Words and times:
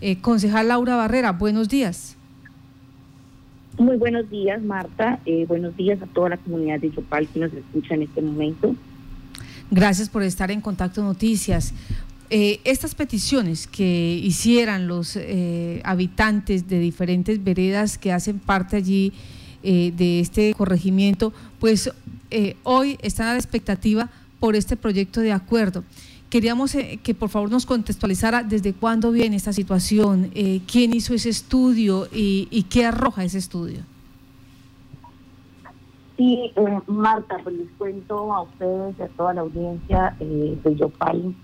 Eh, 0.00 0.20
concejal 0.20 0.68
Laura 0.68 0.96
Barrera, 0.96 1.32
buenos 1.32 1.68
días. 1.68 2.16
Muy 3.78 3.96
buenos 3.96 4.28
días, 4.30 4.62
Marta. 4.62 5.20
Eh, 5.24 5.44
buenos 5.46 5.76
días 5.76 6.00
a 6.02 6.06
toda 6.06 6.30
la 6.30 6.36
comunidad 6.36 6.80
de 6.80 6.90
Yopal 6.90 7.28
que 7.28 7.38
nos 7.38 7.52
escucha 7.52 7.94
en 7.94 8.02
este 8.02 8.20
momento. 8.22 8.74
Gracias 9.70 10.08
por 10.08 10.22
estar 10.22 10.50
en 10.50 10.60
Contacto 10.60 11.02
Noticias. 11.02 11.74
Eh, 12.30 12.60
estas 12.64 12.94
peticiones 12.94 13.66
que 13.66 14.20
hicieran 14.22 14.86
los 14.86 15.16
eh, 15.16 15.80
habitantes 15.84 16.68
de 16.68 16.78
diferentes 16.78 17.42
veredas 17.42 17.96
que 17.96 18.12
hacen 18.12 18.38
parte 18.38 18.76
allí 18.76 19.14
eh, 19.62 19.92
de 19.96 20.20
este 20.20 20.52
corregimiento, 20.52 21.32
pues 21.58 21.90
hoy 22.64 22.98
están 23.00 23.28
a 23.28 23.32
la 23.32 23.38
expectativa 23.38 24.10
por 24.40 24.56
este 24.56 24.76
proyecto 24.76 25.22
de 25.22 25.32
acuerdo. 25.32 25.84
Queríamos 26.30 26.76
que 27.02 27.14
por 27.14 27.30
favor 27.30 27.50
nos 27.50 27.64
contextualizara 27.64 28.42
desde 28.42 28.74
cuándo 28.74 29.10
viene 29.10 29.36
esta 29.36 29.52
situación, 29.52 30.30
quién 30.70 30.92
hizo 30.92 31.14
ese 31.14 31.30
estudio 31.30 32.06
y, 32.12 32.66
qué 32.70 32.84
arroja 32.84 33.24
ese 33.24 33.38
estudio. 33.38 33.80
Sí, 36.18 36.52
Marta, 36.86 37.38
pues 37.42 37.56
les 37.56 37.70
cuento 37.78 38.34
a 38.34 38.42
ustedes 38.42 38.96
y 38.98 39.02
a 39.02 39.08
toda 39.08 39.32
la 39.34 39.40
audiencia 39.40 40.16
de 40.18 40.76
Yopal 40.76 41.34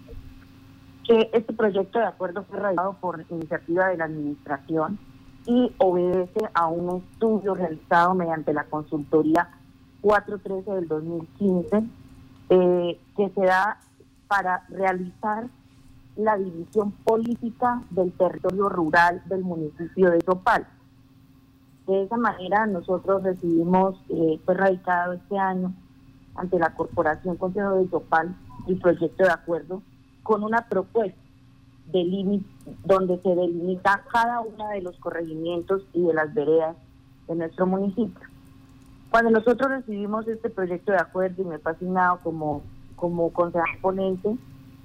que 1.04 1.30
este 1.32 1.52
proyecto 1.52 1.98
de 1.98 2.06
acuerdo 2.06 2.44
fue 2.44 2.58
realizado 2.58 2.94
por 2.94 3.24
iniciativa 3.30 3.88
de 3.88 3.98
la 3.98 4.04
Administración 4.06 4.98
y 5.46 5.70
obedece 5.78 6.40
a 6.54 6.66
un 6.66 7.02
estudio 7.02 7.54
realizado 7.54 8.14
mediante 8.14 8.54
la 8.54 8.64
consultoría 8.64 9.48
413 10.00 10.70
del 10.70 10.88
2015 10.88 11.82
eh, 12.50 13.00
que 13.16 13.28
se 13.30 13.40
da 13.42 13.78
para 14.28 14.64
realizar 14.68 15.46
la 16.16 16.36
división 16.36 16.92
política 16.92 17.82
del 17.90 18.12
territorio 18.12 18.68
rural 18.68 19.22
del 19.26 19.42
municipio 19.42 20.10
de 20.10 20.18
Topal. 20.18 20.66
De 21.86 22.04
esa 22.04 22.16
manera 22.16 22.66
nosotros 22.66 23.22
recibimos, 23.22 23.96
eh, 24.08 24.40
fue 24.44 24.54
radicado 24.54 25.14
este 25.14 25.38
año 25.38 25.74
ante 26.34 26.58
la 26.58 26.74
Corporación 26.74 27.36
Consejo 27.36 27.74
de 27.76 27.86
Topal 27.86 28.34
el 28.66 28.78
proyecto 28.78 29.24
de 29.24 29.30
acuerdo 29.30 29.82
con 30.22 30.42
una 30.42 30.68
propuesta 30.68 31.18
de 31.92 32.40
donde 32.84 33.20
se 33.20 33.28
delimita 33.28 34.04
cada 34.10 34.40
uno 34.40 34.68
de 34.70 34.80
los 34.80 34.96
corregimientos 34.98 35.82
y 35.92 36.02
de 36.02 36.14
las 36.14 36.32
veredas 36.32 36.76
de 37.28 37.34
nuestro 37.34 37.66
municipio. 37.66 38.26
Cuando 39.10 39.30
nosotros 39.30 39.70
recibimos 39.70 40.26
este 40.26 40.50
proyecto 40.50 40.92
de 40.92 40.98
acuerdo 40.98 41.42
y 41.42 41.44
me 41.44 41.56
he 41.56 41.58
fascinado 41.58 42.18
como, 42.22 42.62
como 42.96 43.30
concejal 43.32 43.78
ponente, 43.80 44.36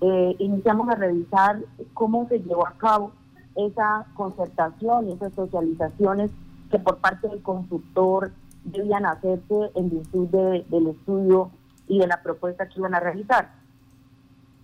eh, 0.01 0.35
iniciamos 0.39 0.89
a 0.89 0.95
revisar 0.95 1.59
cómo 1.93 2.27
se 2.27 2.39
llevó 2.39 2.67
a 2.67 2.73
cabo 2.73 3.11
esa 3.55 4.05
concertación 4.15 5.09
esas 5.09 5.33
socializaciones 5.33 6.31
que 6.71 6.79
por 6.79 6.97
parte 6.97 7.27
del 7.27 7.41
consultor 7.41 8.31
debían 8.63 9.05
hacerse 9.05 9.71
en 9.75 9.89
virtud 9.89 10.27
del 10.27 10.87
estudio 10.87 11.51
y 11.87 11.99
de 11.99 12.07
la 12.07 12.21
propuesta 12.21 12.67
que 12.67 12.79
iban 12.79 12.93
a 12.93 12.99
realizar. 12.99 13.49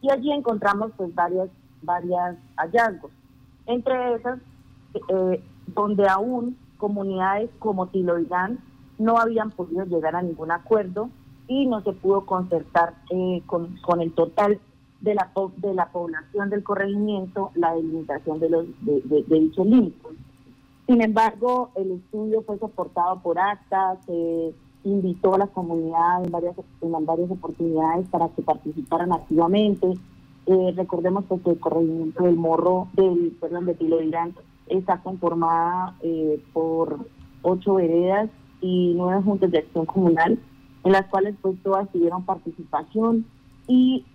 Y 0.01 0.11
allí 0.11 0.31
encontramos 0.31 0.91
pues 0.95 1.13
varias, 1.15 1.49
varias 1.81 2.37
hallazgos. 2.57 3.11
Entre 3.65 4.13
esas, 4.13 4.39
eh, 5.09 5.43
donde 5.67 6.07
aún 6.07 6.57
comunidades 6.77 7.49
como 7.57 7.87
Tiloidán 7.87 8.59
no 8.99 9.17
habían 9.17 9.49
podido 9.51 9.85
llegar 9.85 10.15
a 10.15 10.21
ningún 10.21 10.51
acuerdo 10.51 11.09
y 11.47 11.67
no 11.67 11.81
se 11.81 11.93
pudo 11.93 12.25
concertar 12.25 12.95
eh, 13.11 13.41
con, 13.45 13.75
con, 13.77 14.01
el 14.01 14.11
total 14.13 14.59
de 15.01 15.15
la, 15.15 15.31
de 15.57 15.73
la 15.73 15.87
población 15.89 16.49
del 16.49 16.63
corregimiento 16.63 17.51
la 17.55 17.73
delimitación 17.75 18.39
de, 18.39 18.49
los, 18.49 18.65
de, 18.81 19.23
dicho 19.27 19.63
límite. 19.63 20.07
Sin 20.87 21.01
embargo, 21.01 21.71
el 21.75 21.91
estudio 21.91 22.41
fue 22.43 22.57
soportado 22.59 23.19
por 23.19 23.39
actas, 23.39 23.99
se 24.05 24.53
invitó 24.83 25.33
a 25.33 25.39
la 25.39 25.47
comunidad 25.47 26.23
en 26.23 26.31
varias, 26.31 26.55
en 26.81 27.05
varias 27.05 27.31
oportunidades 27.31 28.07
para 28.09 28.29
que 28.29 28.41
participaran 28.41 29.11
activamente. 29.11 29.93
Eh, 30.45 30.73
recordemos 30.75 31.25
que 31.25 31.49
el 31.49 31.59
corregimiento 31.59 32.23
del 32.23 32.35
Morro, 32.35 32.87
del, 32.93 33.35
perdón, 33.41 33.65
de 33.65 33.73
Tilo 33.73 34.01
Irán, 34.01 34.35
está 34.67 35.01
conformada 35.01 35.95
eh, 36.01 36.41
por 36.53 36.99
ocho 37.41 37.75
veredas 37.75 38.29
y 38.61 38.93
nueve 38.95 39.21
juntas 39.23 39.51
de 39.51 39.59
acción 39.59 39.85
comunal, 39.85 40.39
en 40.85 40.91
las 40.93 41.07
cuales 41.07 41.35
pues 41.41 41.61
todas 41.61 41.91
tuvieron 41.91 42.23
participación 42.23 43.25
y 43.67 44.05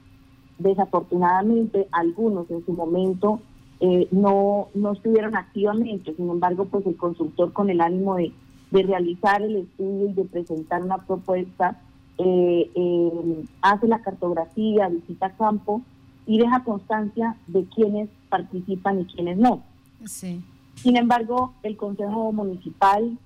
desafortunadamente 0.58 1.86
algunos 1.92 2.50
en 2.50 2.64
su 2.64 2.72
momento 2.72 3.40
eh, 3.80 4.08
no, 4.10 4.68
no 4.74 4.92
estuvieron 4.92 5.36
activamente, 5.36 6.14
sin 6.14 6.30
embargo 6.30 6.64
pues 6.64 6.86
el 6.86 6.96
consultor 6.96 7.52
con 7.52 7.68
el 7.68 7.82
ánimo 7.82 8.14
de 8.14 8.32
de 8.70 8.82
realizar 8.82 9.42
el 9.42 9.56
estudio 9.56 10.10
y 10.10 10.12
de 10.12 10.24
presentar 10.24 10.82
una 10.82 10.98
propuesta, 10.98 11.80
eh, 12.18 12.70
eh, 12.74 13.44
hace 13.62 13.88
la 13.88 14.02
cartografía, 14.02 14.88
visita 14.88 15.30
campo 15.30 15.82
y 16.26 16.38
deja 16.38 16.64
constancia 16.64 17.36
de 17.46 17.64
quienes 17.64 18.08
participan 18.28 19.00
y 19.00 19.04
quienes 19.06 19.38
no. 19.38 19.62
Sin 20.04 20.96
embargo, 20.96 21.54
el 21.62 21.76
Consejo 21.76 22.32
Municipal 22.32 23.18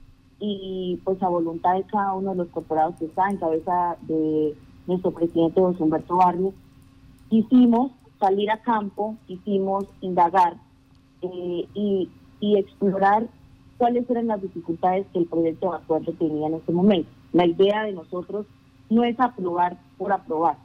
y 0.47 1.00
pues 1.05 1.22
a 1.22 1.28
voluntad 1.28 1.75
de 1.75 1.84
cada 1.84 2.12
uno 2.12 2.32
de 2.32 2.37
los 2.37 2.49
corporados 2.49 2.97
que 2.97 3.06
está 3.06 3.31
en 3.31 3.38
cabeza 3.38 3.97
de 4.03 4.55
nuestro 4.87 5.10
presidente 5.10 5.59
José 5.59 5.82
Humberto 5.82 6.16
Barrios, 6.16 6.53
quisimos 7.31 7.93
salir 8.21 8.50
a 8.50 8.59
campo, 8.59 9.16
quisimos 9.27 9.87
indagar 10.03 10.56
eh, 11.22 11.66
y, 11.72 12.10
y 12.41 12.59
explorar 12.59 13.27
cuáles 13.78 14.09
eran 14.10 14.27
las 14.27 14.43
dificultades 14.43 15.06
que 15.12 15.21
el 15.21 15.27
proyecto 15.27 15.71
de 15.71 15.77
acuerdo 15.78 16.12
tenía 16.12 16.49
en 16.49 16.55
este 16.55 16.72
momento. 16.72 17.09
La 17.32 17.47
idea 17.47 17.84
de 17.84 17.93
nosotros 17.93 18.44
no 18.91 19.03
es 19.03 19.19
aprobar 19.19 19.78
por 19.97 20.12
aprobar, 20.12 20.56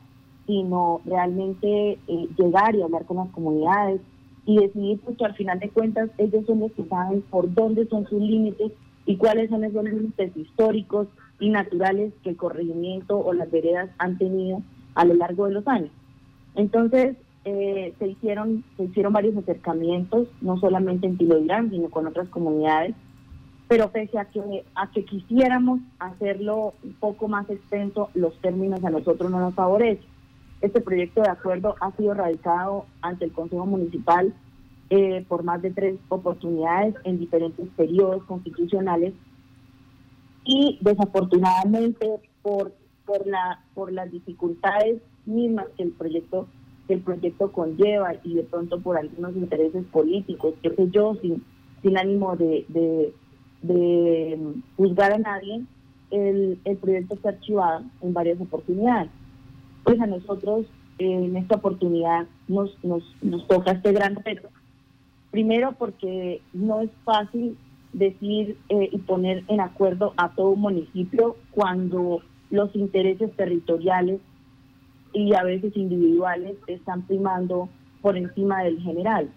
sino 0.45 0.99
realmente 1.05 1.99
eh, 2.05 2.27
llegar 2.37 2.75
y 2.75 2.81
hablar 2.81 3.05
con 3.05 3.17
las 3.17 3.29
comunidades 3.29 4.01
y 4.45 4.57
decidir, 4.57 4.99
porque 5.05 5.23
al 5.23 5.35
final 5.35 5.59
de 5.59 5.69
cuentas 5.69 6.09
ellos 6.17 6.45
son 6.45 6.59
los 6.59 6.71
que 6.73 6.83
saben 6.83 7.21
por 7.29 7.53
dónde 7.53 7.87
son 7.87 8.05
sus 8.07 8.21
límites 8.21 8.73
y 9.09 9.17
cuáles 9.17 9.49
son 9.49 9.63
esos 9.63 9.83
límites 9.83 10.37
históricos 10.37 11.07
y 11.39 11.49
naturales 11.49 12.13
que 12.21 12.29
el 12.29 12.37
corregimiento 12.37 13.17
o 13.17 13.33
las 13.33 13.49
veredas 13.49 13.89
han 13.97 14.19
tenido 14.19 14.61
a 14.93 15.03
lo 15.03 15.15
largo 15.15 15.47
de 15.47 15.53
los 15.53 15.67
años. 15.67 15.89
Entonces, 16.53 17.17
eh, 17.43 17.95
se 17.97 18.07
hicieron 18.07 18.63
se 18.77 18.83
hicieron 18.83 19.11
varios 19.11 19.35
acercamientos, 19.35 20.27
no 20.41 20.59
solamente 20.59 21.07
en 21.07 21.17
Tiloirán, 21.17 21.71
sino 21.71 21.89
con 21.89 22.05
otras 22.05 22.29
comunidades, 22.29 22.93
pero 23.67 23.89
pese 23.89 24.19
a 24.19 24.25
que, 24.25 24.63
a 24.75 24.91
que 24.91 25.03
quisiéramos 25.05 25.79
hacerlo 25.97 26.75
un 26.83 26.93
poco 26.93 27.27
más 27.27 27.49
extenso, 27.49 28.11
los 28.13 28.35
términos 28.41 28.83
a 28.83 28.91
nosotros 28.91 29.31
no 29.31 29.39
nos 29.39 29.55
favorecen. 29.55 30.05
Este 30.61 30.81
proyecto 30.81 31.23
de 31.23 31.29
acuerdo 31.29 31.73
ha 31.81 31.91
sido 31.93 32.13
radicado 32.13 32.85
ante 33.01 33.25
el 33.25 33.31
Consejo 33.31 33.65
Municipal 33.65 34.35
eh, 34.89 35.25
por 35.27 35.43
más 35.43 35.61
de 35.61 35.71
tres 35.71 35.99
oportunidades 36.09 36.95
en 37.03 37.19
diferentes 37.19 37.67
periodos 37.77 38.23
constitucionales 38.23 39.13
y 40.43 40.79
desafortunadamente 40.81 42.19
por, 42.41 42.73
por, 43.05 43.27
la, 43.27 43.63
por 43.75 43.91
las 43.91 44.11
dificultades 44.11 45.01
mismas 45.25 45.67
que 45.77 45.83
el 45.83 45.91
proyecto 45.91 46.47
el 46.87 47.01
proyecto 47.01 47.51
conlleva 47.51 48.15
y 48.23 48.33
de 48.33 48.43
pronto 48.43 48.79
por 48.79 48.97
algunos 48.97 49.35
intereses 49.35 49.85
políticos, 49.91 50.55
que 50.63 50.71
sé 50.71 50.89
yo, 50.89 51.15
sin, 51.21 51.43
sin 51.83 51.97
ánimo 51.97 52.35
de, 52.35 53.13
de, 53.61 54.39
juzgar 54.75 55.13
a 55.13 55.19
nadie, 55.19 55.61
el, 56.09 56.59
el 56.65 56.77
proyecto 56.77 57.13
está 57.13 57.29
archivado 57.29 57.83
en 58.01 58.13
varias 58.13 58.41
oportunidades. 58.41 59.11
Pues 59.83 60.01
a 60.01 60.07
nosotros 60.07 60.65
en 60.97 61.37
esta 61.37 61.57
oportunidad 61.57 62.25
nos, 62.47 62.75
nos, 62.83 63.03
nos 63.21 63.47
toca 63.47 63.71
este 63.71 63.91
gran 63.91 64.15
reto. 64.15 64.49
Primero 65.31 65.73
porque 65.73 66.41
no 66.53 66.81
es 66.81 66.89
fácil 67.03 67.57
decir 67.93 68.57
eh, 68.69 68.89
y 68.91 68.97
poner 68.99 69.43
en 69.47 69.61
acuerdo 69.61 70.13
a 70.17 70.29
todo 70.29 70.51
un 70.51 70.61
municipio 70.61 71.35
cuando 71.51 72.21
los 72.49 72.75
intereses 72.75 73.31
territoriales 73.35 74.19
y 75.13 75.33
a 75.33 75.43
veces 75.43 75.75
individuales 75.75 76.55
están 76.67 77.03
primando 77.03 77.69
por 78.01 78.17
encima 78.17 78.63
del 78.63 78.79
general. 78.81 79.29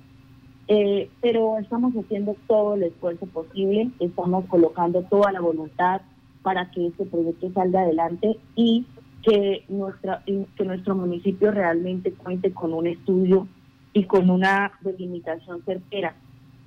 Eh, 0.68 1.10
pero 1.20 1.58
estamos 1.58 1.92
haciendo 1.94 2.36
todo 2.46 2.74
el 2.74 2.84
esfuerzo 2.84 3.26
posible, 3.26 3.90
estamos 4.00 4.46
colocando 4.46 5.02
toda 5.02 5.32
la 5.32 5.40
voluntad 5.40 6.02
para 6.42 6.70
que 6.70 6.86
este 6.86 7.04
proyecto 7.04 7.50
salga 7.52 7.82
adelante 7.82 8.38
y 8.54 8.86
que, 9.22 9.64
nuestra, 9.68 10.22
que 10.24 10.64
nuestro 10.64 10.94
municipio 10.94 11.50
realmente 11.50 12.12
cuente 12.12 12.52
con 12.52 12.72
un 12.72 12.86
estudio 12.86 13.46
y 13.92 14.04
con 14.04 14.30
una 14.30 14.72
delimitación 14.80 15.62
certera 15.64 16.14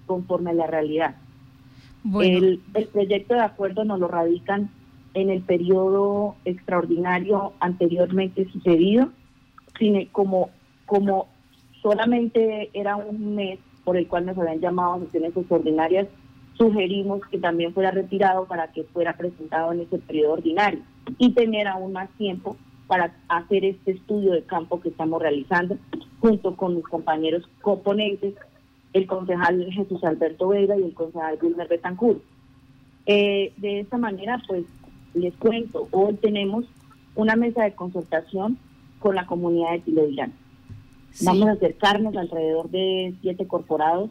conforme 0.05 0.51
a 0.51 0.53
la 0.53 0.67
realidad. 0.67 1.15
El, 2.21 2.61
el 2.75 2.87
proyecto 2.87 3.33
de 3.33 3.41
acuerdo 3.41 3.83
nos 3.83 3.99
lo 3.99 4.07
radican 4.07 4.69
en 5.15 5.29
el 5.29 5.41
periodo 5.41 6.35
extraordinario 6.45 7.53
anteriormente 7.59 8.47
sucedido, 8.51 9.09
como, 10.11 10.49
como 10.85 11.27
solamente 11.81 12.69
era 12.73 12.95
un 12.95 13.35
mes 13.35 13.59
por 13.83 13.97
el 13.97 14.07
cual 14.07 14.25
nos 14.25 14.37
habían 14.37 14.59
llamado 14.59 14.93
a 14.93 14.99
sesiones 14.99 15.35
extraordinarias, 15.35 16.07
sugerimos 16.57 17.21
que 17.31 17.37
también 17.37 17.73
fuera 17.73 17.91
retirado 17.91 18.45
para 18.45 18.71
que 18.71 18.83
fuera 18.83 19.15
presentado 19.15 19.71
en 19.71 19.81
ese 19.81 19.97
periodo 19.99 20.33
ordinario 20.33 20.81
y 21.17 21.31
tener 21.31 21.67
aún 21.67 21.93
más 21.93 22.09
tiempo 22.17 22.57
para 22.87 23.15
hacer 23.29 23.65
este 23.65 23.91
estudio 23.91 24.33
de 24.33 24.43
campo 24.43 24.79
que 24.79 24.89
estamos 24.89 25.21
realizando 25.21 25.77
junto 26.19 26.55
con 26.55 26.75
mis 26.75 26.85
compañeros 26.85 27.47
coponentes, 27.61 28.33
el 28.93 29.07
concejal 29.07 29.65
Jesús 29.71 30.03
Alberto 30.03 30.49
Vega 30.49 30.77
y 30.77 30.83
el 30.83 30.93
concejal 30.93 31.37
Wilmer 31.41 31.67
Betancourt. 31.67 32.21
Eh, 33.05 33.53
de 33.57 33.81
esta 33.81 33.97
manera, 33.97 34.41
pues 34.47 34.63
les 35.13 35.35
cuento, 35.35 35.87
hoy 35.91 36.15
tenemos 36.15 36.65
una 37.15 37.35
mesa 37.35 37.63
de 37.63 37.73
consultación 37.73 38.57
con 38.99 39.15
la 39.15 39.25
comunidad 39.25 39.71
de 39.71 39.79
Tilodirán. 39.79 40.33
Vamos 41.21 41.47
a 41.47 41.51
acercarnos 41.51 42.15
alrededor 42.17 42.69
de 42.69 43.13
siete 43.21 43.47
corporados 43.47 44.09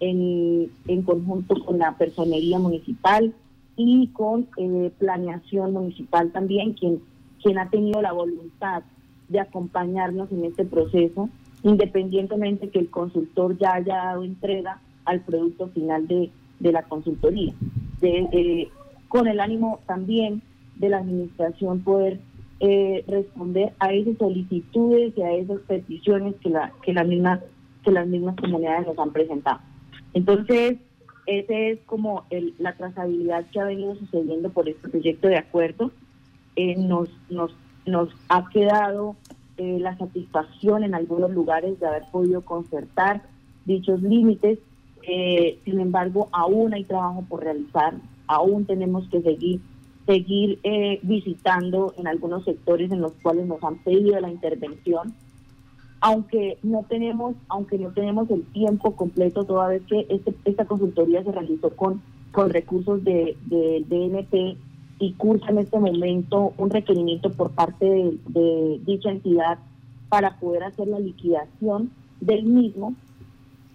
en, 0.00 0.72
en 0.88 1.02
conjunto 1.02 1.54
con 1.64 1.78
la 1.78 1.96
personería 1.96 2.58
municipal 2.58 3.34
y 3.76 4.08
con 4.08 4.48
eh, 4.56 4.90
planeación 4.98 5.72
municipal 5.72 6.32
también, 6.32 6.74
quien, 6.74 7.00
quien 7.42 7.58
ha 7.58 7.70
tenido 7.70 8.02
la 8.02 8.12
voluntad 8.12 8.82
de 9.32 9.40
acompañarnos 9.40 10.30
en 10.30 10.44
este 10.44 10.64
proceso, 10.64 11.28
independientemente 11.62 12.68
que 12.68 12.78
el 12.78 12.90
consultor 12.90 13.58
ya 13.58 13.74
haya 13.74 13.96
dado 13.96 14.24
entrega 14.24 14.80
al 15.04 15.20
producto 15.20 15.68
final 15.68 16.06
de, 16.06 16.30
de 16.60 16.72
la 16.72 16.82
consultoría. 16.82 17.52
De, 18.00 18.68
con 19.08 19.26
el 19.28 19.40
ánimo 19.40 19.80
también 19.86 20.42
de 20.76 20.88
la 20.88 20.98
administración 20.98 21.80
poder 21.80 22.20
eh, 22.60 23.04
responder 23.06 23.72
a 23.78 23.92
esas 23.92 24.16
solicitudes 24.18 25.12
y 25.16 25.22
a 25.22 25.32
esas 25.32 25.60
peticiones 25.60 26.34
que 26.36 26.48
la 26.48 26.72
que 26.82 26.92
la 26.92 27.04
misma 27.04 27.40
que 27.84 27.90
las 27.90 28.06
mismas 28.06 28.36
comunidades 28.36 28.86
nos 28.86 28.98
han 28.98 29.12
presentado. 29.12 29.60
Entonces, 30.14 30.78
esa 31.26 31.54
es 31.54 31.78
como 31.86 32.24
el, 32.30 32.54
la 32.58 32.76
trazabilidad 32.76 33.46
que 33.50 33.60
ha 33.60 33.64
venido 33.64 33.94
sucediendo 33.96 34.50
por 34.50 34.68
este 34.68 34.88
proyecto 34.88 35.28
de 35.28 35.38
acuerdo. 35.38 35.90
Eh, 36.56 36.76
nos, 36.76 37.08
nos, 37.30 37.54
nos 37.86 38.08
ha 38.28 38.48
quedado 38.50 39.16
eh, 39.56 39.78
la 39.80 39.96
satisfacción 39.96 40.84
en 40.84 40.94
algunos 40.94 41.30
lugares 41.30 41.78
de 41.80 41.86
haber 41.86 42.04
podido 42.10 42.42
concertar 42.42 43.22
dichos 43.64 44.02
límites. 44.02 44.58
Eh, 45.06 45.58
sin 45.64 45.80
embargo, 45.80 46.28
aún 46.32 46.74
hay 46.74 46.84
trabajo 46.84 47.24
por 47.28 47.42
realizar, 47.42 47.94
aún 48.26 48.64
tenemos 48.66 49.08
que 49.08 49.22
seguir 49.22 49.60
seguir 50.04 50.58
visitando 51.02 51.94
en 51.96 52.08
algunos 52.08 52.44
sectores 52.44 52.90
en 52.90 53.00
los 53.00 53.12
cuales 53.22 53.46
nos 53.46 53.62
han 53.62 53.76
pedido 53.84 54.18
la 54.18 54.32
intervención 54.32 55.14
aunque 56.02 56.58
no 56.64 56.84
tenemos, 56.88 57.36
aunque 57.48 57.78
no 57.78 57.92
tenemos 57.92 58.28
el 58.28 58.42
tiempo 58.46 58.96
completo, 58.96 59.44
toda 59.44 59.68
vez 59.68 59.82
que 59.86 60.04
este, 60.10 60.34
esta 60.44 60.64
consultoría 60.64 61.22
se 61.22 61.30
realizó 61.30 61.70
con, 61.70 62.02
con 62.32 62.50
recursos 62.50 63.04
del 63.04 63.36
de, 63.46 63.84
DNP 63.86 64.56
y 65.02 65.14
cursa 65.14 65.50
en 65.50 65.58
este 65.58 65.80
momento 65.80 66.54
un 66.58 66.70
requerimiento 66.70 67.32
por 67.32 67.50
parte 67.50 67.84
de, 67.84 68.80
dicha 68.86 69.10
entidad 69.10 69.58
para 70.08 70.38
poder 70.38 70.62
hacer 70.62 70.86
la 70.86 71.00
liquidación 71.00 71.90
del 72.20 72.44
mismo 72.44 72.94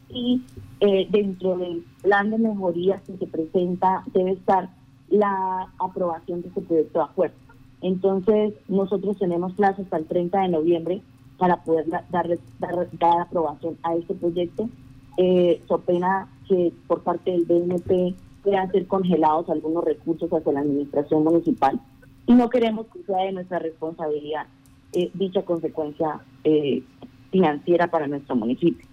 y 0.09 0.41
eh, 0.79 1.05
dentro 1.09 1.57
del 1.57 1.83
plan 2.01 2.29
de 2.29 2.37
mejorías 2.37 3.01
que 3.01 3.17
se 3.17 3.27
presenta 3.27 4.05
debe 4.13 4.31
estar 4.31 4.69
la 5.09 5.67
aprobación 5.79 6.43
de 6.43 6.47
este 6.47 6.61
proyecto 6.61 6.99
de 6.99 7.05
acuerdo. 7.05 7.35
Entonces, 7.81 8.53
nosotros 8.69 9.17
tenemos 9.17 9.51
plazo 9.51 9.81
hasta 9.81 9.97
el 9.97 10.05
30 10.05 10.43
de 10.43 10.47
noviembre 10.47 11.01
para 11.37 11.57
poder 11.57 11.89
dar, 11.89 12.05
dar, 12.09 13.19
aprobación 13.19 13.77
a 13.83 13.95
este 13.95 14.13
proyecto. 14.13 14.69
Eh, 15.17 15.61
so 15.67 15.79
pena 15.79 16.29
que 16.47 16.71
por 16.87 17.01
parte 17.01 17.31
del 17.31 17.43
BNP 17.43 18.15
puedan 18.47 18.71
ser 18.71 18.87
congelados 18.87 19.49
algunos 19.49 19.83
recursos 19.83 20.31
hacia 20.31 20.53
la 20.53 20.61
administración 20.61 21.21
municipal 21.21 21.81
y 22.27 22.33
no 22.33 22.49
queremos 22.49 22.85
que 22.87 23.03
sea 23.03 23.25
de 23.25 23.33
nuestra 23.33 23.59
responsabilidad 23.59 24.47
eh, 24.93 25.11
dicha 25.15 25.41
consecuencia 25.41 26.21
eh, 26.45 26.81
financiera 27.29 27.87
para 27.87 28.07
nuestro 28.07 28.37
municipio. 28.37 28.87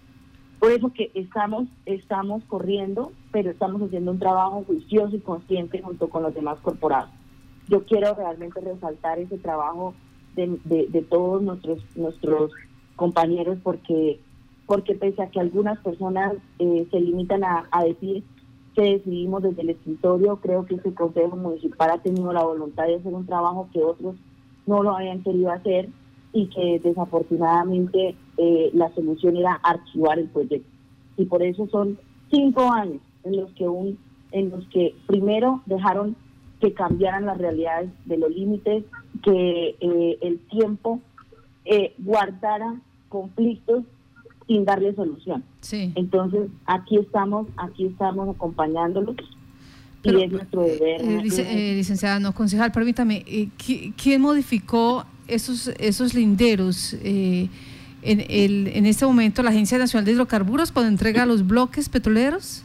Por 0.58 0.72
eso 0.72 0.92
que 0.92 1.12
estamos, 1.14 1.68
estamos 1.86 2.42
corriendo, 2.48 3.12
pero 3.30 3.52
estamos 3.52 3.80
haciendo 3.80 4.10
un 4.10 4.18
trabajo 4.18 4.64
juicioso 4.66 5.14
y 5.14 5.20
consciente 5.20 5.80
junto 5.80 6.08
con 6.08 6.24
los 6.24 6.34
demás 6.34 6.58
corporados. 6.60 7.10
Yo 7.68 7.84
quiero 7.84 8.12
realmente 8.12 8.60
resaltar 8.60 9.20
ese 9.20 9.38
trabajo 9.38 9.94
de, 10.34 11.06
todos 11.08 11.40
nuestros 11.42 11.78
nuestros 11.94 12.50
compañeros 12.96 13.58
porque 13.62 14.18
porque 14.66 14.96
pese 14.96 15.22
a 15.22 15.28
que 15.28 15.38
algunas 15.38 15.78
personas 15.78 16.32
eh, 16.58 16.88
se 16.90 16.98
limitan 16.98 17.44
a, 17.44 17.68
decir 17.84 18.24
que 18.74 18.82
decidimos 18.82 19.42
desde 19.42 19.62
el 19.62 19.70
escritorio, 19.70 20.36
creo 20.36 20.66
que 20.66 20.74
este 20.74 20.94
Consejo 20.94 21.36
Municipal 21.36 21.90
ha 21.90 21.98
tenido 21.98 22.32
la 22.32 22.42
voluntad 22.42 22.86
de 22.86 22.96
hacer 22.96 23.14
un 23.14 23.26
trabajo 23.26 23.68
que 23.72 23.82
otros 23.82 24.16
no 24.66 24.82
lo 24.82 24.96
habían 24.96 25.22
querido 25.22 25.50
hacer 25.50 25.88
y 26.32 26.46
que 26.48 26.80
desafortunadamente 26.82 28.16
eh, 28.36 28.70
la 28.74 28.92
solución 28.94 29.36
era 29.36 29.60
archivar 29.62 30.18
el 30.18 30.28
proyecto. 30.28 30.68
Y 31.16 31.26
por 31.26 31.42
eso 31.42 31.68
son 31.68 31.98
cinco 32.30 32.72
años 32.72 33.00
en 33.22 33.36
los 33.36 33.52
que 33.52 33.68
un, 33.68 33.98
en 34.32 34.50
los 34.50 34.66
que 34.68 34.94
primero 35.06 35.62
dejaron 35.66 36.16
que 36.60 36.72
cambiaran 36.72 37.26
las 37.26 37.38
realidades 37.38 37.90
de 38.06 38.18
los 38.18 38.30
límites, 38.30 38.84
que 39.22 39.76
eh, 39.80 40.18
el 40.20 40.38
tiempo 40.48 41.00
eh, 41.64 41.94
guardara 41.98 42.80
conflictos 43.08 43.84
sin 44.46 44.64
darle 44.64 44.94
solución. 44.94 45.44
Sí. 45.60 45.92
Entonces, 45.94 46.48
aquí 46.66 46.96
estamos, 46.96 47.46
aquí 47.56 47.86
estamos 47.86 48.34
acompañándolos. 48.34 49.16
y 50.02 50.22
es 50.22 50.30
nuestro 50.30 50.62
deber. 50.62 51.00
Eh, 51.00 51.74
licenciada, 51.74 52.20
no, 52.20 52.34
concejal, 52.34 52.72
permítame, 52.72 53.24
¿quién 53.96 54.20
modificó 54.20 55.04
esos, 55.26 55.68
esos 55.78 56.14
linderos? 56.14 56.94
en, 58.04 58.20
el, 58.28 58.68
en 58.68 58.86
este 58.86 59.06
momento, 59.06 59.42
la 59.42 59.50
Agencia 59.50 59.78
Nacional 59.78 60.04
de 60.04 60.12
Hidrocarburos, 60.12 60.70
cuando 60.70 60.90
entrega 60.90 61.26
los 61.26 61.46
bloques 61.46 61.88
petroleros? 61.88 62.62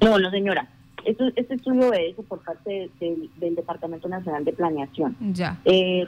No, 0.00 0.18
no, 0.18 0.30
señora. 0.30 0.68
Esto, 1.04 1.24
este 1.36 1.54
estudio 1.54 1.92
es 1.92 2.14
por 2.26 2.42
parte 2.42 2.90
del 2.98 3.54
Departamento 3.54 4.08
Nacional 4.08 4.44
de 4.44 4.52
Planeación. 4.54 5.14
Ya. 5.32 5.60
Eh, 5.66 6.06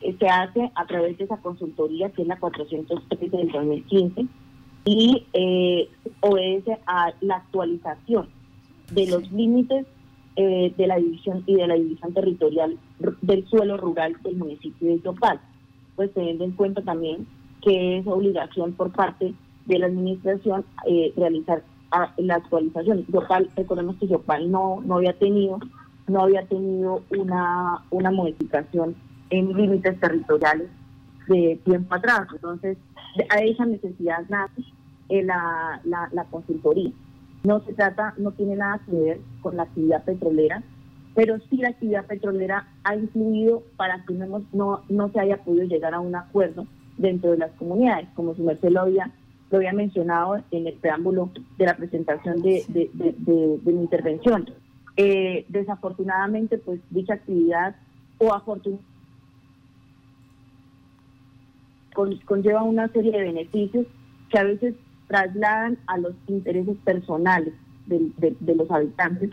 se 0.00 0.28
hace 0.28 0.70
a 0.74 0.86
través 0.86 1.18
de 1.18 1.24
esa 1.24 1.36
consultoría 1.38 2.10
que 2.10 2.22
es 2.22 2.28
la 2.28 2.38
403 2.38 3.30
del 3.30 3.50
2015 3.50 4.26
y 4.84 5.26
eh, 5.32 5.88
obedece 6.20 6.78
a 6.86 7.12
la 7.20 7.36
actualización 7.36 8.28
de 8.92 9.06
los 9.06 9.30
límites 9.32 9.86
eh, 10.36 10.74
de 10.76 10.86
la 10.86 10.96
división 10.96 11.42
y 11.46 11.54
de 11.54 11.66
la 11.66 11.74
división 11.74 12.12
territorial 12.12 12.76
del 13.22 13.46
suelo 13.48 13.76
rural 13.76 14.16
del 14.22 14.36
municipio 14.36 14.88
de 14.88 15.00
Yopal, 15.00 15.40
pues 15.96 16.12
teniendo 16.12 16.44
en 16.44 16.52
cuenta 16.52 16.82
también 16.82 17.26
que 17.62 17.98
es 17.98 18.06
obligación 18.06 18.72
por 18.72 18.92
parte 18.92 19.32
de 19.66 19.78
la 19.78 19.86
administración 19.86 20.64
eh, 20.86 21.12
realizar 21.16 21.62
la 22.16 22.34
actualización. 22.34 23.06
Yopal, 23.06 23.48
recordemos 23.56 23.96
que 23.96 24.08
Yopal 24.08 24.50
no, 24.50 24.82
no 24.84 24.96
había 24.96 25.12
tenido, 25.14 25.60
no 26.08 26.22
había 26.22 26.44
tenido 26.46 27.02
una, 27.16 27.84
una 27.90 28.10
modificación 28.10 28.96
en 29.30 29.52
límites 29.52 29.98
territoriales 30.00 30.68
de 31.28 31.58
tiempo 31.64 31.94
atrás. 31.94 32.26
Entonces, 32.32 32.76
a 33.30 33.38
esa 33.38 33.64
necesidad 33.66 34.24
nace 34.28 34.62
eh, 35.08 35.22
la, 35.22 35.80
la, 35.84 36.08
la, 36.12 36.24
consultoría. 36.24 36.90
No 37.44 37.60
se 37.60 37.74
trata, 37.74 38.14
no 38.16 38.32
tiene 38.32 38.56
nada 38.56 38.80
que 38.86 38.92
ver 38.92 39.20
con 39.42 39.56
la 39.56 39.64
actividad 39.64 40.04
petrolera, 40.04 40.62
pero 41.14 41.38
sí 41.50 41.58
la 41.58 41.68
actividad 41.68 42.06
petrolera 42.06 42.68
ha 42.82 42.96
influido 42.96 43.62
para 43.76 44.04
que 44.04 44.14
no, 44.14 44.42
no, 44.52 44.82
no 44.88 45.12
se 45.12 45.20
haya 45.20 45.36
podido 45.38 45.64
llegar 45.64 45.94
a 45.94 46.00
un 46.00 46.16
acuerdo 46.16 46.66
dentro 46.96 47.32
de 47.32 47.38
las 47.38 47.52
comunidades, 47.52 48.08
como 48.14 48.34
su 48.34 48.42
merced 48.42 48.70
lo 48.70 48.80
había 48.80 49.10
lo 49.50 49.58
había 49.58 49.72
mencionado 49.72 50.42
en 50.50 50.66
el 50.66 50.74
preámbulo 50.74 51.30
de 51.58 51.66
la 51.66 51.76
presentación 51.76 52.42
de, 52.42 52.64
mi 53.64 53.72
intervención. 53.72 54.50
Eh, 54.96 55.44
desafortunadamente, 55.48 56.58
pues 56.58 56.80
dicha 56.90 57.14
actividad 57.14 57.76
o 58.18 58.32
afortunadamente 58.32 58.93
conlleva 61.94 62.62
una 62.62 62.88
serie 62.88 63.12
de 63.12 63.22
beneficios 63.22 63.86
que 64.30 64.38
a 64.38 64.44
veces 64.44 64.74
trasladan 65.06 65.78
a 65.86 65.98
los 65.98 66.14
intereses 66.26 66.76
personales 66.84 67.54
de, 67.86 68.36
los 68.54 68.70
habitantes 68.70 69.30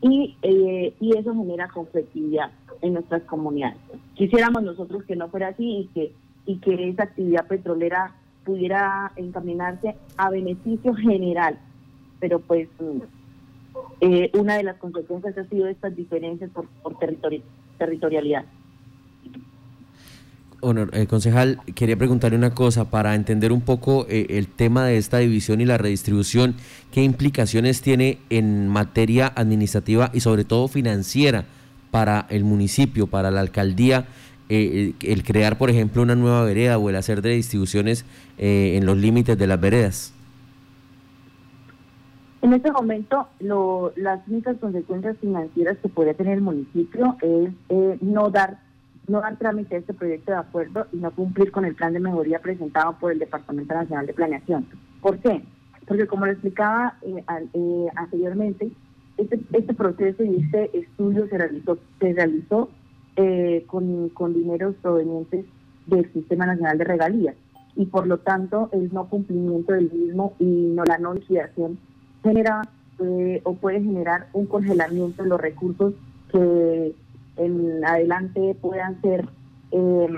y, 0.00 0.36
eh, 0.42 0.94
y 0.98 1.16
eso 1.16 1.34
genera 1.34 1.68
conflictividad 1.68 2.50
en 2.82 2.94
nuestras 2.94 3.22
comunidades. 3.22 3.78
Quisiéramos 4.14 4.62
nosotros 4.62 5.04
que 5.04 5.16
no 5.16 5.28
fuera 5.28 5.48
así 5.48 5.64
y 5.64 5.86
que, 5.94 6.12
y 6.46 6.56
que 6.56 6.88
esa 6.88 7.04
actividad 7.04 7.46
petrolera 7.46 8.14
pudiera 8.44 9.12
encaminarse 9.16 9.96
a 10.16 10.30
beneficio 10.30 10.94
general, 10.94 11.58
pero 12.18 12.40
pues 12.40 12.68
eh, 14.00 14.30
una 14.34 14.56
de 14.56 14.62
las 14.62 14.76
consecuencias 14.78 15.36
ha 15.36 15.44
sido 15.44 15.68
estas 15.68 15.94
diferencias 15.94 16.50
por, 16.50 16.66
por 16.82 16.96
territorialidad. 17.78 18.44
Eh, 20.62 21.06
concejal, 21.06 21.60
quería 21.74 21.96
preguntarle 21.96 22.36
una 22.36 22.54
cosa 22.54 22.90
para 22.90 23.14
entender 23.14 23.50
un 23.50 23.62
poco 23.62 24.04
eh, 24.10 24.26
el 24.30 24.46
tema 24.46 24.84
de 24.84 24.98
esta 24.98 25.16
división 25.18 25.62
y 25.62 25.64
la 25.64 25.78
redistribución, 25.78 26.54
¿qué 26.92 27.02
implicaciones 27.02 27.80
tiene 27.80 28.18
en 28.28 28.68
materia 28.68 29.32
administrativa 29.34 30.10
y 30.12 30.20
sobre 30.20 30.44
todo 30.44 30.68
financiera 30.68 31.46
para 31.90 32.26
el 32.28 32.44
municipio, 32.44 33.06
para 33.06 33.30
la 33.30 33.40
alcaldía, 33.40 34.04
eh, 34.50 34.92
el 35.00 35.22
crear, 35.22 35.56
por 35.56 35.70
ejemplo, 35.70 36.02
una 36.02 36.14
nueva 36.14 36.44
vereda 36.44 36.76
o 36.76 36.90
el 36.90 36.96
hacer 36.96 37.22
redistribuciones 37.22 38.04
en 38.36 38.84
los 38.84 38.98
límites 38.98 39.38
de 39.38 39.46
las 39.46 39.60
veredas? 39.60 40.12
En 42.42 42.52
este 42.52 42.70
momento, 42.70 43.28
las 43.96 44.20
únicas 44.28 44.56
consecuencias 44.58 45.16
financieras 45.20 45.78
que 45.78 45.88
podría 45.88 46.14
tener 46.14 46.34
el 46.34 46.42
municipio 46.42 47.16
es 47.22 48.02
no 48.02 48.30
dar 48.30 48.69
no 49.10 49.20
dar 49.20 49.36
trámite 49.36 49.74
a 49.74 49.78
este 49.78 49.92
proyecto 49.92 50.30
de 50.30 50.38
acuerdo 50.38 50.86
y 50.92 50.96
no 50.96 51.10
cumplir 51.10 51.50
con 51.50 51.64
el 51.64 51.74
plan 51.74 51.92
de 51.92 52.00
mejoría 52.00 52.38
presentado 52.38 52.96
por 52.98 53.12
el 53.12 53.18
Departamento 53.18 53.74
Nacional 53.74 54.06
de 54.06 54.14
Planeación. 54.14 54.66
¿Por 55.02 55.18
qué? 55.18 55.42
Porque 55.86 56.06
como 56.06 56.26
lo 56.26 56.32
explicaba 56.32 56.94
eh, 57.02 57.24
eh, 57.52 57.86
anteriormente, 57.96 58.70
este, 59.16 59.40
este 59.52 59.74
proceso 59.74 60.22
y 60.22 60.36
este 60.36 60.78
estudio 60.78 61.26
se 61.28 61.36
realizó, 61.36 61.78
se 61.98 62.12
realizó 62.12 62.70
eh, 63.16 63.64
con, 63.66 64.08
con 64.10 64.32
dineros 64.32 64.76
provenientes 64.76 65.44
del 65.86 66.10
Sistema 66.12 66.46
Nacional 66.46 66.78
de 66.78 66.84
Regalías 66.84 67.34
y 67.74 67.86
por 67.86 68.06
lo 68.06 68.18
tanto 68.18 68.68
el 68.72 68.92
no 68.92 69.08
cumplimiento 69.08 69.72
del 69.72 69.90
mismo 69.90 70.34
y 70.38 70.44
no 70.44 70.84
la 70.84 70.98
no 70.98 71.14
liquidación 71.14 71.78
genera 72.22 72.62
o 73.44 73.54
puede 73.54 73.80
generar 73.80 74.26
un 74.34 74.44
congelamiento 74.44 75.22
de 75.22 75.28
los 75.30 75.40
recursos 75.40 75.94
que 76.30 76.94
en 77.40 77.84
adelante 77.84 78.56
puedan 78.60 79.00
ser 79.00 79.28
eh, 79.72 80.08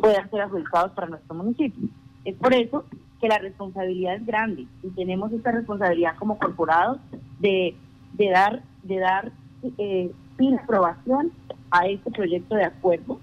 puedan 0.00 0.30
ser 0.30 0.40
adjudicados 0.42 0.92
para 0.92 1.08
nuestro 1.08 1.34
municipio. 1.34 1.88
Es 2.24 2.36
por 2.36 2.54
eso 2.54 2.84
que 3.20 3.28
la 3.28 3.38
responsabilidad 3.38 4.14
es 4.14 4.26
grande 4.26 4.66
y 4.82 4.88
tenemos 4.90 5.32
esta 5.32 5.52
responsabilidad 5.52 6.16
como 6.18 6.38
corporados 6.38 6.98
de, 7.38 7.74
de 8.14 8.30
dar 8.30 8.62
de 8.82 8.98
dar 8.98 9.32
eh, 9.78 10.10
fin 10.36 10.58
aprobación 10.58 11.32
a 11.70 11.86
este 11.86 12.10
proyecto 12.10 12.54
de 12.54 12.64
acuerdo 12.64 13.18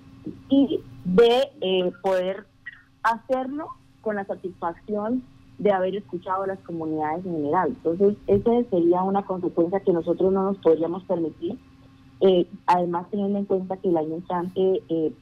y 0.50 0.82
de 1.04 1.50
eh, 1.62 1.92
poder 2.02 2.46
hacerlo 3.04 3.70
con 4.02 4.16
la 4.16 4.26
satisfacción 4.26 5.24
de 5.58 5.72
haber 5.72 5.96
escuchado 5.96 6.44
a 6.44 6.48
las 6.48 6.60
comunidades 6.60 7.26
en 7.26 7.34
general. 7.34 7.70
Entonces, 7.70 8.16
esa 8.28 8.70
sería 8.70 9.02
una 9.02 9.26
consecuencia 9.26 9.80
que 9.80 9.92
nosotros 9.92 10.32
no 10.32 10.44
nos 10.44 10.58
podríamos 10.60 11.04
permitir 11.06 11.58
eh, 12.22 12.48
además, 12.66 13.08
teniendo 13.12 13.40
en 13.40 13.46
cuenta 13.46 13.78
que 13.78 13.90
el 13.90 13.98
año 13.98 14.16
entrante 14.16 14.82
eh, 14.90 15.14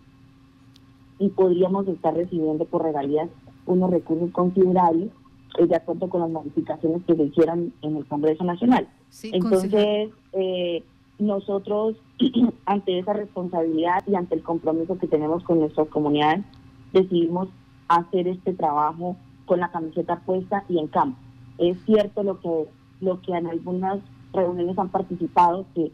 y 1.19 1.29
podríamos 1.29 1.87
estar 1.87 2.13
recibiendo 2.13 2.65
por 2.65 2.83
regalías 2.83 3.29
unos 3.65 3.89
recursos 3.89 4.31
considerables 4.31 5.09
eh, 5.57 5.67
de 5.67 5.75
acuerdo 5.75 6.09
con 6.09 6.21
las 6.21 6.29
modificaciones 6.29 7.03
que 7.05 7.15
se 7.15 7.23
hicieron 7.23 7.73
en 7.81 7.97
el 7.97 8.05
Congreso 8.05 8.43
Nacional. 8.43 8.87
Entonces, 9.23 10.09
eh, 10.33 10.83
nosotros, 11.19 11.95
ante 12.65 12.99
esa 12.99 13.13
responsabilidad 13.13 14.03
y 14.07 14.15
ante 14.15 14.35
el 14.35 14.43
compromiso 14.43 14.97
que 14.97 15.07
tenemos 15.07 15.43
con 15.43 15.59
nuestras 15.59 15.87
comunidades, 15.87 16.43
decidimos 16.91 17.47
hacer 17.87 18.27
este 18.27 18.53
trabajo 18.53 19.15
con 19.45 19.59
la 19.59 19.71
camiseta 19.71 20.19
puesta 20.25 20.63
y 20.67 20.79
en 20.79 20.87
campo. 20.87 21.17
Es 21.57 21.77
cierto 21.85 22.23
lo 22.23 22.39
que, 22.41 22.65
lo 22.99 23.21
que 23.21 23.33
en 23.33 23.47
algunas 23.47 23.99
reuniones 24.33 24.77
han 24.77 24.89
participado, 24.89 25.65
que 25.73 25.91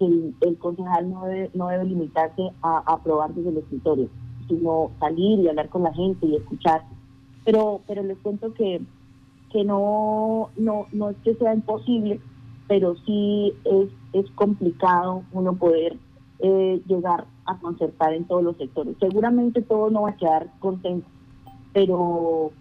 el, 0.00 0.34
el 0.40 0.58
concejal 0.58 1.10
no 1.10 1.24
debe, 1.24 1.50
no 1.54 1.68
debe 1.68 1.84
limitarse 1.84 2.50
a, 2.62 2.82
aprobar 2.86 3.32
desde 3.34 3.50
el 3.50 3.58
escritorio, 3.58 4.08
sino 4.48 4.90
salir 4.98 5.40
y 5.40 5.48
hablar 5.48 5.68
con 5.68 5.82
la 5.82 5.92
gente 5.92 6.26
y 6.26 6.36
escuchar. 6.36 6.82
Pero, 7.44 7.80
pero 7.86 8.02
les 8.02 8.18
cuento 8.18 8.52
que, 8.54 8.80
que 9.52 9.64
no, 9.64 10.50
no, 10.56 10.86
no 10.92 11.10
es 11.10 11.16
que 11.18 11.34
sea 11.34 11.54
imposible, 11.54 12.20
pero 12.68 12.94
sí 13.06 13.52
es, 13.64 13.88
es 14.12 14.30
complicado 14.32 15.22
uno 15.32 15.54
poder 15.54 15.96
eh, 16.40 16.80
llegar 16.86 17.26
a 17.46 17.58
concertar 17.58 18.14
en 18.14 18.24
todos 18.24 18.42
los 18.42 18.56
sectores. 18.56 18.96
Seguramente 19.00 19.62
todo 19.62 19.90
no 19.90 20.02
va 20.02 20.10
a 20.10 20.16
quedar 20.16 20.50
contento, 20.60 21.06
pero 21.72 22.52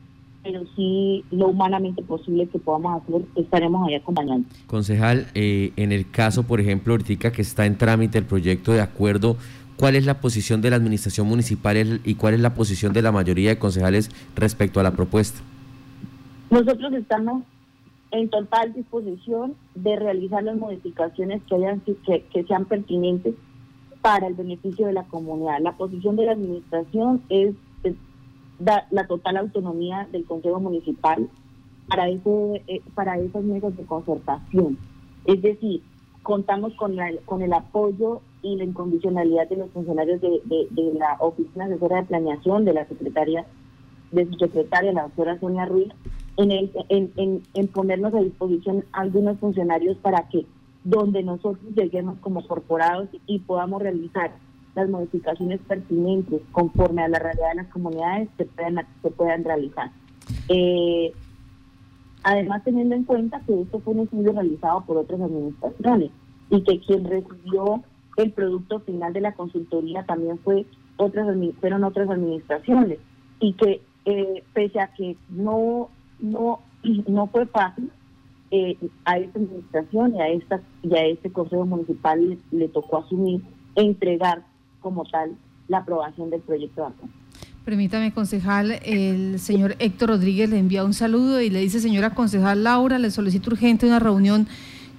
pero 0.43 0.63
sí 0.75 1.23
lo 1.31 1.49
humanamente 1.49 2.01
posible 2.03 2.47
que 2.47 2.59
podamos 2.59 3.01
hacer, 3.01 3.21
estaremos 3.35 3.87
ahí 3.87 3.95
acompañando. 3.95 4.47
Concejal, 4.67 5.27
eh, 5.35 5.73
en 5.75 5.91
el 5.91 6.09
caso, 6.09 6.43
por 6.43 6.59
ejemplo, 6.59 6.93
ahorita 6.93 7.31
que 7.31 7.41
está 7.41 7.65
en 7.65 7.77
trámite 7.77 8.17
el 8.17 8.25
proyecto 8.25 8.71
de 8.71 8.81
acuerdo, 8.81 9.37
¿cuál 9.75 9.95
es 9.95 10.05
la 10.05 10.21
posición 10.21 10.61
de 10.61 10.69
la 10.69 10.77
administración 10.77 11.27
municipal 11.27 12.01
y 12.03 12.15
cuál 12.15 12.33
es 12.33 12.39
la 12.39 12.53
posición 12.53 12.93
de 12.93 13.01
la 13.01 13.11
mayoría 13.11 13.49
de 13.49 13.59
concejales 13.59 14.09
respecto 14.35 14.79
a 14.79 14.83
la 14.83 14.91
propuesta? 14.91 15.41
Nosotros 16.49 16.93
estamos 16.93 17.43
en 18.11 18.29
total 18.29 18.73
disposición 18.73 19.53
de 19.75 19.95
realizar 19.95 20.43
las 20.43 20.57
modificaciones 20.57 21.41
que, 21.43 21.55
hayan, 21.55 21.81
que, 21.81 22.23
que 22.23 22.43
sean 22.45 22.65
pertinentes 22.65 23.35
para 24.01 24.27
el 24.27 24.33
beneficio 24.33 24.87
de 24.87 24.93
la 24.93 25.03
comunidad. 25.03 25.59
La 25.61 25.73
posición 25.73 26.15
de 26.15 26.25
la 26.25 26.31
administración 26.31 27.21
es 27.29 27.53
da 28.59 28.87
la 28.91 29.07
total 29.07 29.37
autonomía 29.37 30.07
del 30.11 30.25
Consejo 30.25 30.59
Municipal 30.59 31.29
para, 31.87 32.09
eso, 32.09 32.55
eh, 32.67 32.81
para 32.93 33.17
esas 33.17 33.43
mesas 33.43 33.75
de 33.75 33.85
concertación. 33.85 34.77
Es 35.25 35.41
decir, 35.41 35.81
contamos 36.23 36.73
con, 36.75 36.95
con 37.25 37.41
el 37.41 37.53
apoyo 37.53 38.21
y 38.41 38.55
la 38.55 38.63
incondicionalidad 38.63 39.49
de 39.49 39.57
los 39.57 39.71
funcionarios 39.71 40.21
de, 40.21 40.41
de, 40.45 40.93
la 40.93 41.17
Oficina 41.19 41.65
Asesora 41.65 41.97
de 41.97 42.07
Planeación, 42.07 42.65
de 42.65 42.73
la 42.73 42.85
secretaria, 42.85 43.45
de 44.11 44.25
su 44.25 44.33
secretaria, 44.33 44.93
la 44.93 45.03
doctora 45.03 45.39
Sonia 45.39 45.65
Ruiz, 45.65 45.89
en, 46.37 46.51
el, 46.51 46.71
en, 46.89 47.11
en, 47.17 47.43
en 47.53 47.67
ponernos 47.67 48.13
a 48.13 48.21
disposición 48.21 48.85
algunos 48.91 49.39
funcionarios 49.39 49.97
para 49.97 50.29
que 50.29 50.45
donde 50.83 51.23
nosotros 51.23 51.59
lleguemos 51.75 52.17
como 52.19 52.47
corporados 52.47 53.09
y 53.25 53.39
podamos 53.39 53.81
realizar 53.81 54.31
las 54.81 54.89
modificaciones 54.89 55.59
pertinentes 55.67 56.41
conforme 56.51 57.03
a 57.03 57.07
la 57.07 57.19
realidad 57.19 57.49
de 57.49 57.55
las 57.63 57.67
comunidades 57.67 58.29
se 58.37 58.45
puedan, 58.45 58.85
se 59.01 59.11
puedan 59.11 59.43
realizar. 59.43 59.91
Eh, 60.47 61.11
además, 62.23 62.63
teniendo 62.63 62.95
en 62.95 63.03
cuenta 63.03 63.41
que 63.45 63.61
esto 63.61 63.79
fue 63.79 63.93
un 63.93 64.01
estudio 64.01 64.33
realizado 64.33 64.81
por 64.85 64.97
otras 64.97 65.21
administraciones 65.21 66.11
y 66.49 66.61
que 66.63 66.79
quien 66.79 67.05
recibió 67.05 67.83
el 68.17 68.31
producto 68.31 68.79
final 68.81 69.13
de 69.13 69.21
la 69.21 69.33
consultoría 69.33 70.03
también 70.03 70.39
fue 70.39 70.65
otras 70.97 71.27
fueron 71.59 71.83
otras 71.83 72.09
administraciones 72.09 72.99
y 73.39 73.53
que 73.53 73.81
eh, 74.05 74.43
pese 74.53 74.79
a 74.79 74.87
que 74.93 75.15
no 75.29 75.89
no 76.19 76.59
no 77.07 77.27
fue 77.27 77.45
fácil 77.45 77.91
eh, 78.51 78.77
a 79.05 79.17
esta 79.17 79.39
administración 79.39 80.15
y 80.15 80.21
a 80.21 80.27
esta 80.27 80.61
y 80.83 80.95
a 80.95 81.05
este 81.05 81.31
consejo 81.31 81.65
municipal 81.65 82.29
le, 82.29 82.37
le 82.51 82.67
tocó 82.67 82.97
asumir 82.97 83.41
entregar 83.75 84.43
como 84.79 85.05
tal 85.05 85.35
la 85.67 85.79
aprobación 85.79 86.29
del 86.29 86.41
proyecto 86.41 86.81
de 86.81 86.87
acuerdo. 86.87 87.13
Permítame, 87.65 88.11
concejal, 88.11 88.79
el 88.83 89.39
señor 89.39 89.75
Héctor 89.79 90.09
Rodríguez 90.09 90.49
le 90.49 90.57
envía 90.57 90.83
un 90.83 90.93
saludo 90.93 91.41
y 91.41 91.49
le 91.49 91.59
dice, 91.59 91.79
señora 91.79 92.15
concejal 92.15 92.63
Laura, 92.63 92.97
le 92.97 93.11
solicito 93.11 93.51
urgente 93.51 93.85
una 93.85 93.99
reunión 93.99 94.47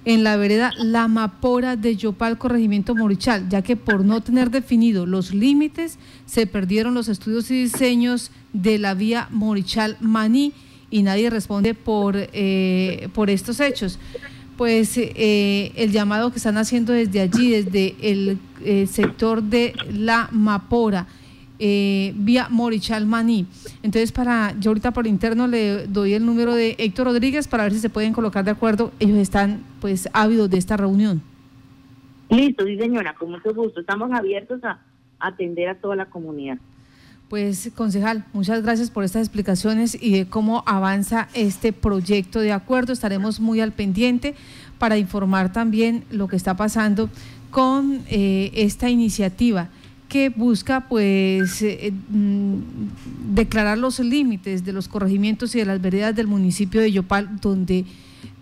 en 0.05 0.23
la 0.23 0.37
vereda 0.37 0.71
La 0.77 1.07
Mapora 1.07 1.75
de 1.75 1.95
Yopal, 1.95 2.37
corregimiento 2.37 2.95
Morichal, 2.95 3.49
ya 3.49 3.61
que 3.61 3.75
por 3.75 4.05
no 4.05 4.21
tener 4.21 4.49
definido 4.49 5.05
los 5.05 5.33
límites 5.33 5.99
se 6.25 6.47
perdieron 6.47 6.93
los 6.93 7.07
estudios 7.07 7.51
y 7.51 7.63
diseños 7.63 8.31
de 8.53 8.79
la 8.79 8.93
vía 8.93 9.27
Morichal-Maní 9.31 10.53
y 10.89 11.03
nadie 11.03 11.29
responde 11.29 11.73
por, 11.73 12.15
eh, 12.17 13.09
por 13.13 13.29
estos 13.29 13.59
hechos 13.59 13.99
pues 14.57 14.97
eh, 14.97 15.71
el 15.75 15.91
llamado 15.91 16.31
que 16.31 16.37
están 16.37 16.57
haciendo 16.57 16.93
desde 16.93 17.21
allí, 17.21 17.51
desde 17.51 17.95
el 18.01 18.37
eh, 18.63 18.85
sector 18.87 19.41
de 19.41 19.73
La 19.91 20.29
Mapora, 20.31 21.07
eh, 21.59 22.13
vía 22.15 22.47
Morichal 22.49 23.05
Maní. 23.05 23.45
Entonces, 23.83 24.11
para 24.11 24.55
yo 24.59 24.71
ahorita 24.71 24.91
por 24.91 25.07
interno 25.07 25.47
le 25.47 25.87
doy 25.87 26.13
el 26.13 26.25
número 26.25 26.53
de 26.53 26.75
Héctor 26.79 27.07
Rodríguez 27.07 27.47
para 27.47 27.63
ver 27.63 27.73
si 27.73 27.79
se 27.79 27.89
pueden 27.89 28.13
colocar 28.13 28.43
de 28.43 28.51
acuerdo. 28.51 28.91
Ellos 28.99 29.17
están 29.17 29.63
pues 29.79 30.09
ávidos 30.13 30.49
de 30.49 30.57
esta 30.57 30.77
reunión. 30.77 31.21
Listo, 32.29 32.65
sí 32.65 32.77
señora, 32.77 33.13
con 33.13 33.31
mucho 33.31 33.53
gusto. 33.53 33.81
Estamos 33.81 34.11
abiertos 34.11 34.63
a 34.63 34.79
atender 35.19 35.69
a 35.69 35.75
toda 35.75 35.95
la 35.95 36.05
comunidad. 36.05 36.57
Pues, 37.31 37.71
concejal, 37.75 38.25
muchas 38.33 38.61
gracias 38.61 38.91
por 38.91 39.05
estas 39.05 39.21
explicaciones 39.21 39.97
y 39.97 40.11
de 40.11 40.25
cómo 40.25 40.65
avanza 40.65 41.29
este 41.33 41.71
proyecto 41.71 42.41
de 42.41 42.51
acuerdo. 42.51 42.91
Estaremos 42.91 43.39
muy 43.39 43.61
al 43.61 43.71
pendiente 43.71 44.35
para 44.77 44.97
informar 44.97 45.53
también 45.53 46.03
lo 46.11 46.27
que 46.27 46.35
está 46.35 46.57
pasando 46.57 47.09
con 47.49 48.01
eh, 48.09 48.51
esta 48.53 48.89
iniciativa 48.89 49.69
que 50.09 50.27
busca 50.27 50.89
pues 50.89 51.61
eh, 51.61 51.93
mm, 52.09 52.57
declarar 53.33 53.77
los 53.77 53.99
límites 53.99 54.65
de 54.65 54.73
los 54.73 54.89
corregimientos 54.89 55.55
y 55.55 55.59
de 55.59 55.65
las 55.65 55.81
veredas 55.81 56.13
del 56.13 56.27
municipio 56.27 56.81
de 56.81 56.91
Yopal 56.91 57.39
donde 57.39 57.85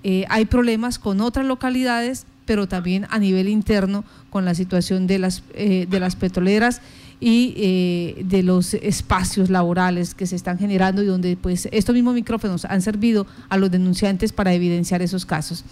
eh, 0.03 0.25
hay 0.29 0.46
problemas 0.46 0.98
con 0.98 1.22
otras 1.22 1.46
localidades 1.46 2.25
pero 2.50 2.68
también 2.68 3.06
a 3.12 3.20
nivel 3.20 3.48
interno 3.48 4.03
con 4.32 4.44
la 4.44 4.56
situación 4.56 5.06
de 5.06 5.20
las 5.20 5.44
de 5.53 6.00
las 6.00 6.15
petroleras 6.15 6.82
y 7.20 7.53
eh, 7.58 8.24
de 8.24 8.44
los 8.44 8.74
espacios 8.74 9.50
laborales 9.50 10.15
que 10.15 10.25
se 10.25 10.36
están 10.36 10.58
generando 10.58 11.03
y 11.03 11.06
donde 11.06 11.36
pues 11.38 11.68
estos 11.72 11.94
mismos 11.94 12.13
micrófonos 12.13 12.65
han 12.65 12.82
servido 12.82 13.27
a 13.50 13.58
los 13.58 13.70
denunciantes 13.70 14.32
para 14.32 14.53
evidenciar 14.53 15.01
esos 15.01 15.25
casos. 15.25 15.65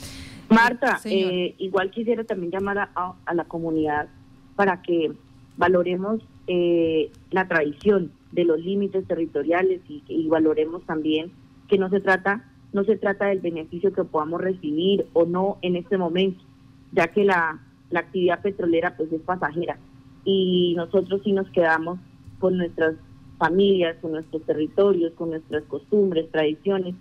Marta, 0.50 1.00
eh, 1.06 1.56
igual 1.58 1.92
quisiera 1.92 2.24
también 2.24 2.52
llamar 2.52 2.90
a, 2.94 3.34
la 3.34 3.46
comunidad 3.46 4.08
para 4.56 4.82
que 4.82 5.12
valoremos 5.58 6.22
eh, 6.48 7.12
la 7.32 7.48
tradición 7.48 8.12
de 8.32 8.46
los 8.46 8.60
límites 8.60 9.06
territoriales 9.08 9.82
y, 9.90 10.04
y 10.08 10.28
valoremos 10.28 10.84
también 10.86 11.32
que 11.68 11.78
no 11.78 11.90
se 11.90 12.00
trata 12.00 12.44
no 12.74 12.84
se 12.84 12.98
trata 12.98 13.28
del 13.28 13.40
beneficio 13.40 13.94
que 13.94 14.04
podamos 14.04 14.42
recibir 14.42 15.08
o 15.14 15.26
no 15.26 15.58
en 15.62 15.78
este 15.78 15.98
momento, 15.98 16.44
ya 16.92 17.08
que 17.08 17.26
la, 17.26 17.60
la 17.90 18.00
actividad 18.02 18.42
petrolera 18.42 18.96
pues 18.96 19.12
es 19.12 19.22
pasajera 19.22 19.78
y 20.24 20.74
nosotros 20.76 21.22
sí 21.24 21.32
nos 21.32 21.50
quedamos 21.50 22.00
con 22.40 22.58
nuestras 22.58 22.96
familias, 23.38 23.98
con 24.02 24.12
nuestros 24.14 24.44
territorios, 24.44 25.14
con 25.14 25.30
nuestras 25.30 25.64
costumbres, 25.64 26.30
tradiciones 26.32 26.96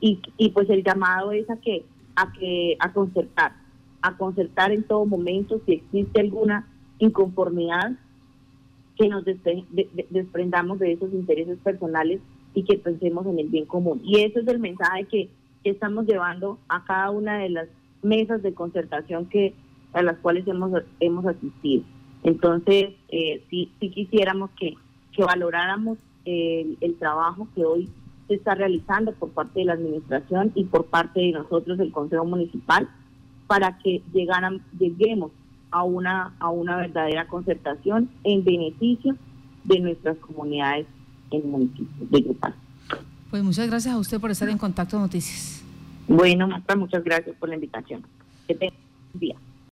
y, 0.00 0.20
y 0.36 0.50
pues 0.50 0.68
el 0.70 0.82
llamado 0.82 1.32
es 1.32 1.48
a 1.50 1.56
que 1.56 1.84
a 2.14 2.32
que 2.32 2.76
a 2.78 2.92
concertar, 2.92 3.52
a 4.02 4.16
concertar 4.16 4.72
en 4.72 4.82
todo 4.84 5.06
momento 5.06 5.60
si 5.64 5.72
existe 5.72 6.20
alguna 6.20 6.68
inconformidad 6.98 7.92
que 8.96 9.08
nos 9.08 9.24
desprendamos 9.24 10.78
de 10.78 10.92
esos 10.92 11.12
intereses 11.12 11.58
personales 11.58 12.20
y 12.54 12.64
que 12.64 12.78
pensemos 12.78 13.26
en 13.26 13.38
el 13.38 13.48
bien 13.48 13.66
común. 13.66 14.00
Y 14.04 14.20
ese 14.20 14.40
es 14.40 14.48
el 14.48 14.58
mensaje 14.58 15.04
que, 15.04 15.30
estamos 15.64 16.06
llevando 16.06 16.58
a 16.68 16.84
cada 16.84 17.10
una 17.10 17.38
de 17.38 17.48
las 17.48 17.68
mesas 18.02 18.42
de 18.42 18.54
concertación 18.54 19.26
que 19.26 19.54
a 19.92 20.02
las 20.02 20.18
cuales 20.18 20.46
hemos, 20.46 20.70
hemos 21.00 21.26
asistido. 21.26 21.84
Entonces, 22.22 22.90
eh, 23.08 23.44
sí, 23.50 23.70
quisiéramos 23.78 24.50
que, 24.58 24.74
que 25.12 25.24
valoráramos 25.24 25.98
el, 26.24 26.78
el 26.80 26.94
trabajo 26.96 27.48
que 27.54 27.64
hoy 27.64 27.88
se 28.28 28.34
está 28.34 28.54
realizando 28.54 29.12
por 29.12 29.30
parte 29.30 29.60
de 29.60 29.66
la 29.66 29.74
administración 29.74 30.52
y 30.54 30.64
por 30.64 30.86
parte 30.86 31.20
de 31.20 31.32
nosotros, 31.32 31.78
el 31.80 31.92
Consejo 31.92 32.24
Municipal, 32.24 32.88
para 33.46 33.78
que 33.78 34.02
llegaran, 34.12 34.62
lleguemos 34.78 35.32
a 35.70 35.82
una, 35.82 36.34
a 36.38 36.50
una 36.50 36.76
verdadera 36.76 37.26
concertación 37.26 38.08
en 38.24 38.44
beneficio 38.44 39.16
de 39.64 39.80
nuestras 39.80 40.16
comunidades 40.18 40.86
en 41.30 41.42
el 41.42 41.48
municipio 41.48 42.06
de 42.10 42.22
Yopal. 42.22 42.54
Pues 43.30 43.42
muchas 43.42 43.66
gracias 43.66 43.94
a 43.94 43.98
usted 43.98 44.20
por 44.20 44.30
estar 44.30 44.48
en 44.48 44.58
Contacto 44.58 44.98
Noticias. 44.98 45.61
Bueno, 46.08 46.48
Marta, 46.48 46.76
muchas 46.76 47.04
gracias 47.04 47.36
por 47.36 47.48
la 47.48 47.54
invitación. 47.54 48.04
Que 48.46 48.54
tenga 48.54 48.74
un 49.14 49.20
día. 49.20 49.36